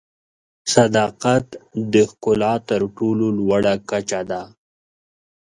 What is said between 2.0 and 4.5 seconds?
ښکلا تر ټولو لوړه کچه ده.